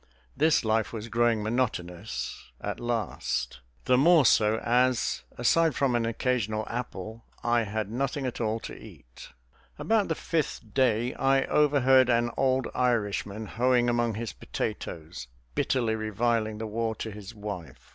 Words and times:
This 0.35 0.65
life 0.65 0.91
was 0.91 1.09
growing 1.09 1.43
monotonous 1.43 2.49
at 2.59 2.79
last; 2.79 3.59
the 3.85 3.99
more 3.99 4.25
so 4.25 4.57
as, 4.63 5.21
aside 5.37 5.75
from 5.75 5.93
an 5.95 6.07
occasional 6.07 6.65
apple, 6.67 7.23
I 7.43 7.65
had 7.65 7.91
nothing 7.91 8.25
at 8.25 8.41
all 8.41 8.59
to 8.61 8.75
eat. 8.75 9.29
About 9.77 10.07
the 10.07 10.15
fifth 10.15 10.73
day 10.73 11.13
I 11.13 11.43
overheard 11.45 12.09
an 12.09 12.31
old 12.35 12.67
Irishman, 12.73 13.45
hoeing 13.45 13.89
among 13.89 14.15
his 14.15 14.33
potatoes, 14.33 15.27
bitterly 15.53 15.93
reviling 15.93 16.57
the 16.57 16.65
war 16.65 16.95
to 16.95 17.11
his 17.11 17.35
wife. 17.35 17.89